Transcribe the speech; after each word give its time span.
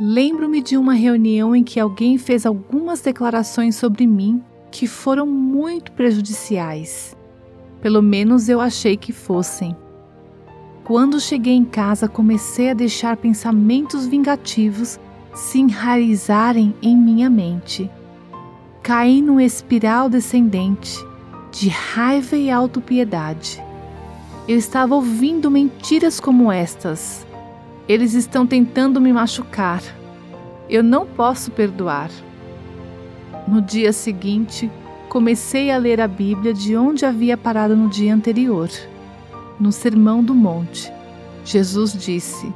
Lembro-me 0.00 0.60
de 0.60 0.76
uma 0.76 0.92
reunião 0.92 1.54
em 1.54 1.62
que 1.62 1.78
alguém 1.78 2.18
fez 2.18 2.44
algumas 2.44 3.00
declarações 3.00 3.76
sobre 3.76 4.08
mim 4.08 4.42
que 4.68 4.88
foram 4.88 5.24
muito 5.24 5.92
prejudiciais. 5.92 7.16
Pelo 7.80 8.02
menos 8.02 8.48
eu 8.48 8.60
achei 8.60 8.96
que 8.96 9.12
fossem. 9.12 9.76
Quando 10.82 11.20
cheguei 11.20 11.54
em 11.54 11.64
casa, 11.64 12.08
comecei 12.08 12.70
a 12.70 12.74
deixar 12.74 13.16
pensamentos 13.16 14.04
vingativos 14.04 14.98
se 15.32 15.60
enraizarem 15.60 16.74
em 16.82 16.96
minha 16.96 17.30
mente. 17.30 17.88
Caí 18.82 19.22
num 19.22 19.38
espiral 19.38 20.10
descendente 20.10 20.98
de 21.52 21.68
raiva 21.68 22.36
e 22.36 22.50
autopiedade. 22.50 23.62
Eu 24.48 24.58
estava 24.58 24.96
ouvindo 24.96 25.48
mentiras 25.48 26.18
como 26.18 26.50
estas. 26.50 27.24
Eles 27.88 28.14
estão 28.14 28.46
tentando 28.46 29.00
me 29.00 29.12
machucar. 29.12 29.82
Eu 30.68 30.82
não 30.82 31.06
posso 31.06 31.50
perdoar. 31.50 32.10
No 33.46 33.60
dia 33.60 33.92
seguinte, 33.92 34.70
comecei 35.10 35.70
a 35.70 35.76
ler 35.76 36.00
a 36.00 36.08
Bíblia 36.08 36.54
de 36.54 36.74
onde 36.76 37.04
havia 37.04 37.36
parado 37.36 37.76
no 37.76 37.88
dia 37.88 38.14
anterior. 38.14 38.70
No 39.60 39.70
Sermão 39.70 40.24
do 40.24 40.34
Monte, 40.34 40.90
Jesus 41.44 41.92
disse: 41.92 42.50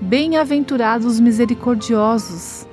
Bem-aventurados 0.00 1.06
os 1.06 1.18
misericordiosos, 1.18 2.68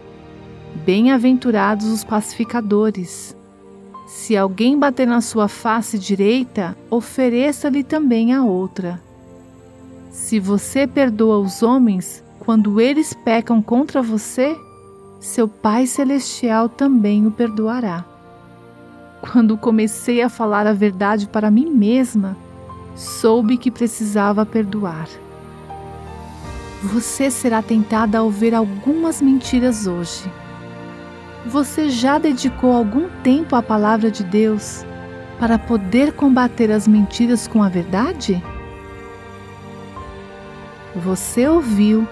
bem-aventurados 0.85 1.87
os 1.87 2.03
pacificadores. 2.03 3.35
Se 4.05 4.35
alguém 4.35 4.77
bater 4.77 5.07
na 5.07 5.21
sua 5.21 5.47
face 5.47 5.97
direita, 5.97 6.77
ofereça-lhe 6.89 7.83
também 7.83 8.33
a 8.33 8.43
outra. 8.43 9.04
Se 10.15 10.39
você 10.39 10.87
perdoa 10.87 11.39
os 11.39 11.61
homens 11.61 12.23
quando 12.39 12.79
eles 12.79 13.13
pecam 13.13 13.61
contra 13.61 14.01
você, 14.01 14.57
seu 15.19 15.45
Pai 15.45 15.85
Celestial 15.85 16.69
também 16.69 17.27
o 17.27 17.31
perdoará. 17.31 18.05
Quando 19.19 19.57
comecei 19.57 20.21
a 20.21 20.29
falar 20.29 20.65
a 20.67 20.71
verdade 20.71 21.27
para 21.27 21.51
mim 21.51 21.69
mesma, 21.69 22.37
soube 22.95 23.57
que 23.57 23.69
precisava 23.69 24.45
perdoar. 24.45 25.09
Você 26.81 27.29
será 27.29 27.61
tentada 27.61 28.19
a 28.19 28.23
ouvir 28.23 28.55
algumas 28.55 29.21
mentiras 29.21 29.85
hoje. 29.85 30.31
Você 31.45 31.89
já 31.89 32.17
dedicou 32.17 32.71
algum 32.71 33.09
tempo 33.21 33.53
à 33.53 33.61
palavra 33.61 34.09
de 34.09 34.23
Deus 34.23 34.85
para 35.37 35.59
poder 35.59 36.13
combater 36.13 36.71
as 36.71 36.87
mentiras 36.87 37.49
com 37.49 37.61
a 37.61 37.67
verdade? 37.67 38.41
Você 40.95 41.47
ouviu 41.47 42.07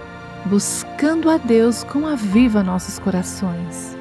Buscando 0.46 1.30
a 1.30 1.38
Deus 1.38 1.86
com 1.86 2.06
a 2.06 2.16
viva 2.16 2.62
nossos 2.62 3.00
corações. 3.00 3.96